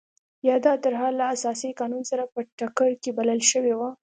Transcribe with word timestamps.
یاده 0.47 0.73
طرحه 0.83 1.09
له 1.19 1.25
اساسي 1.35 1.69
قانون 1.79 2.03
سره 2.11 2.23
په 2.33 2.39
ټکر 2.59 2.91
کې 3.01 3.11
بلل 3.17 3.39
شوې 3.51 3.73
وه. 3.79 3.89